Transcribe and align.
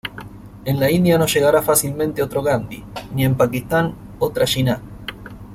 En 0.65 0.79
la 0.79 0.89
India 0.89 1.19
no 1.19 1.27
llegará 1.27 1.61
fácilmente 1.61 2.23
otro 2.23 2.41
Gandhi, 2.41 2.83
ni 3.13 3.23
en 3.23 3.35
Pakistán 3.37 3.93
otra 4.17 4.47
Jinnah". 4.47 4.81